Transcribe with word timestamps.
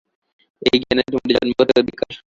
এই 0.61 0.77
জ্ঞানে 0.81 1.03
তোমাদের 1.07 1.35
জন্মগত 1.37 1.69
অধিকার। 1.81 2.11